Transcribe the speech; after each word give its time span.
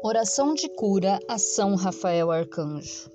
Oração 0.00 0.54
de 0.54 0.68
cura 0.68 1.18
a 1.28 1.38
São 1.38 1.74
Rafael 1.74 2.30
Arcanjo. 2.30 3.10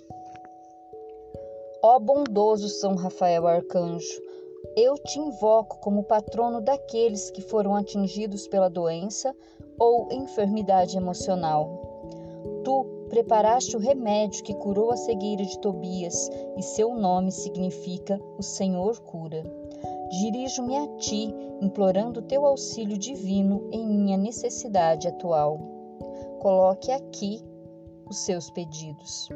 Ó 1.81 1.97
bondoso 1.97 2.67
São 2.67 2.96
Rafael 2.96 3.47
Arcanjo, 3.47 4.21
eu 4.75 4.96
te 4.96 5.17
invoco 5.17 5.79
como 5.79 6.04
patrono 6.04 6.59
daqueles 6.59 7.31
que 7.31 7.41
foram 7.41 7.73
atingidos 7.73 8.49
pela 8.49 8.69
doença 8.69 9.33
ou 9.79 10.09
enfermidade 10.12 10.97
emocional. 10.97 11.69
Tu 12.65 12.86
preparaste 13.08 13.77
o 13.77 13.79
remédio 13.79 14.44
que 14.44 14.54
curou 14.54 14.91
a 14.91 14.97
cegueira 14.97 15.45
de 15.45 15.58
Tobias, 15.59 16.30
e 16.58 16.62
seu 16.62 16.94
nome 16.94 17.31
significa 17.31 18.20
o 18.38 18.44
Senhor 18.44 19.00
cura. 19.00 19.41
Dirijo-me 20.20 20.76
a 20.76 20.88
ti, 20.98 21.34
implorando 21.62 22.22
teu 22.22 22.45
auxílio 22.45 22.98
divino 22.98 23.70
em 23.72 23.88
minha 23.88 24.18
necessidade 24.18 25.08
atual 25.08 25.81
coloque 26.44 26.92
aqui 26.92 27.42
os 28.06 28.18
seus 28.18 28.50
pedidos. 28.50 29.30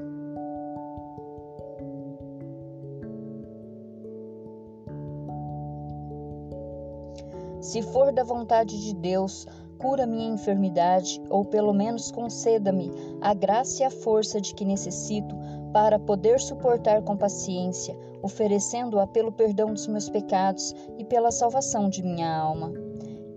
Se 7.62 7.82
for 7.82 8.12
da 8.12 8.26
vontade 8.26 8.84
de 8.84 8.94
Deus, 8.94 9.48
cura 9.78 10.06
minha 10.06 10.34
enfermidade, 10.34 11.22
ou 11.30 11.46
pelo 11.46 11.74
menos 11.74 12.12
conceda-me 12.12 12.92
a 13.22 13.34
graça 13.34 13.84
e 13.84 13.86
a 13.86 13.90
força 13.90 14.42
de 14.42 14.54
que 14.54 14.66
necessito 14.66 15.34
para 15.72 15.98
poder 15.98 16.42
suportar 16.42 17.02
com 17.04 17.16
paciência, 17.16 17.98
oferecendo-a 18.22 19.08
pelo 19.08 19.32
perdão 19.32 19.74
dos 19.74 19.88
meus 19.88 20.10
pecados 20.10 20.74
e 20.98 21.06
pela 21.06 21.32
salvação 21.32 21.90
de 21.90 22.04
minha 22.04 22.38
alma. 22.38 22.87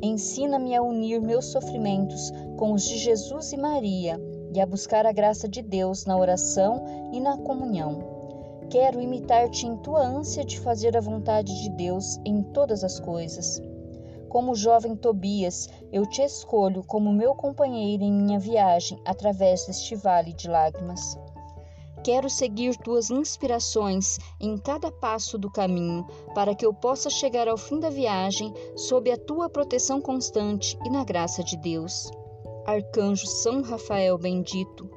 Ensina-me 0.03 0.75
a 0.75 0.83
unir 0.83 1.21
meus 1.21 1.47
sofrimentos 1.47 2.33
com 2.57 2.73
os 2.73 2.85
de 2.85 2.97
Jesus 2.97 3.53
e 3.53 3.57
Maria 3.57 4.19
e 4.55 4.61
a 4.61 4.67
buscar 4.67 5.05
a 5.05 5.13
graça 5.13 5.49
de 5.49 5.61
Deus 5.63 6.07
na 6.07 6.17
oração 6.17 7.11
e 7.13 7.21
na 7.21 7.37
comunhão. 7.37 8.21
Quero 8.71 9.01
imitar-te 9.01 9.67
em 9.67 9.77
tua 9.77 10.01
ânsia 10.01 10.45
de 10.45 10.59
fazer 10.61 10.97
a 10.97 11.01
vontade 11.01 11.63
de 11.63 11.71
Deus 11.71 12.19
em 12.25 12.43
todas 12.43 12.83
as 12.83 12.99
coisas. 12.99 13.61
Como 14.29 14.53
o 14.53 14.57
jovem 14.57 14.95
Tobias, 14.95 15.69
eu 15.93 16.07
te 16.07 16.23
escolho 16.23 16.85
como 16.85 17.13
meu 17.13 17.35
companheiro 17.35 18.05
em 18.05 18.13
minha 18.13 18.39
viagem 18.39 18.99
através 19.05 19.67
deste 19.67 19.97
vale 19.97 20.33
de 20.33 20.49
lágrimas. 20.49 21.19
Quero 22.03 22.31
seguir 22.31 22.77
tuas 22.79 23.11
inspirações 23.11 24.19
em 24.41 24.57
cada 24.57 24.91
passo 24.91 25.37
do 25.37 25.51
caminho, 25.51 26.07
para 26.35 26.55
que 26.55 26.65
eu 26.65 26.73
possa 26.73 27.11
chegar 27.11 27.47
ao 27.47 27.59
fim 27.59 27.79
da 27.79 27.91
viagem 27.91 28.55
sob 28.75 29.11
a 29.11 29.19
tua 29.19 29.51
proteção 29.51 30.01
constante 30.01 30.79
e 30.83 30.89
na 30.89 31.05
graça 31.05 31.45
de 31.45 31.59
Deus. 31.59 32.11
Arcanjo 32.65 33.27
São 33.27 33.61
Rafael 33.61 34.17
bendito, 34.17 34.89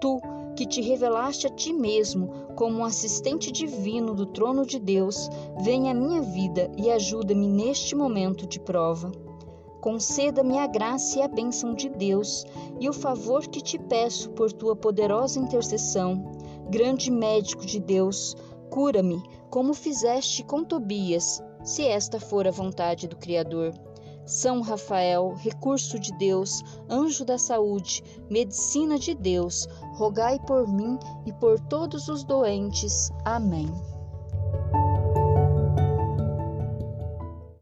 tu 0.00 0.18
que 0.56 0.64
te 0.64 0.80
revelaste 0.80 1.46
a 1.46 1.50
ti 1.50 1.72
mesmo 1.72 2.30
como 2.56 2.78
um 2.78 2.84
assistente 2.84 3.52
divino 3.52 4.14
do 4.14 4.24
trono 4.24 4.64
de 4.64 4.78
Deus, 4.78 5.28
vem 5.60 5.90
à 5.90 5.94
minha 5.94 6.22
vida 6.22 6.70
e 6.78 6.90
ajuda-me 6.90 7.46
neste 7.46 7.94
momento 7.94 8.46
de 8.46 8.58
prova. 8.58 9.12
Conceda-me 9.80 10.58
a 10.58 10.66
graça 10.66 11.18
e 11.18 11.22
a 11.22 11.28
bênção 11.28 11.74
de 11.74 11.88
Deus 11.88 12.44
e 12.80 12.88
o 12.88 12.92
favor 12.92 13.46
que 13.46 13.60
te 13.60 13.78
peço 13.78 14.30
por 14.30 14.50
tua 14.52 14.74
poderosa 14.74 15.38
intercessão 15.38 16.37
Grande 16.70 17.10
médico 17.10 17.64
de 17.64 17.80
Deus, 17.80 18.36
cura-me, 18.70 19.22
como 19.48 19.72
fizeste 19.72 20.44
com 20.44 20.62
Tobias, 20.62 21.42
se 21.64 21.86
esta 21.86 22.20
for 22.20 22.46
a 22.46 22.50
vontade 22.50 23.08
do 23.08 23.16
Criador. 23.16 23.72
São 24.26 24.60
Rafael, 24.60 25.34
recurso 25.38 25.98
de 25.98 26.12
Deus, 26.18 26.62
anjo 26.90 27.24
da 27.24 27.38
saúde, 27.38 28.02
medicina 28.30 28.98
de 28.98 29.14
Deus, 29.14 29.66
rogai 29.94 30.38
por 30.40 30.68
mim 30.68 30.98
e 31.24 31.32
por 31.32 31.58
todos 31.58 32.08
os 32.08 32.24
doentes. 32.24 33.10
Amém. 33.24 33.72